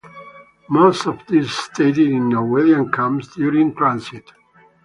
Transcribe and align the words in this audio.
Most 0.67 1.05
of 1.05 1.19
these 1.27 1.51
stayed 1.51 1.99
in 1.99 2.29
Norwegian 2.29 2.91
camps 2.91 3.27
during 3.35 3.75
transit. 3.75 4.31